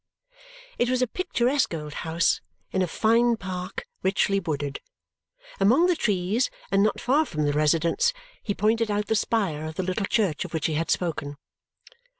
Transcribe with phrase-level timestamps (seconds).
[0.79, 4.79] It was a picturesque old house in a fine park richly wooded.
[5.59, 8.11] Among the trees and not far from the residence
[8.41, 11.37] he pointed out the spire of the little church of which he had spoken.